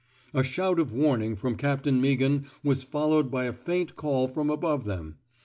A 0.33 0.41
shout 0.43 0.79
of 0.79 0.91
warning 0.91 1.35
from 1.35 1.55
Captain 1.55 2.01
Meaghan 2.01 2.47
was 2.63 2.81
followed 2.83 3.29
by 3.29 3.45
a 3.45 3.53
faint 3.53 3.95
call 3.95 4.27
from 4.27 4.49
above 4.49 4.85
them. 4.85 5.17